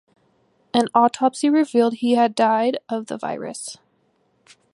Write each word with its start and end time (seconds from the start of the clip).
An 0.73 0.87
autopsy 0.95 1.47
revealed 1.47 1.97
he 1.97 2.13
had 2.13 2.33
died 2.33 2.79
of 2.89 3.05
the 3.05 3.19
virus. 3.19 3.77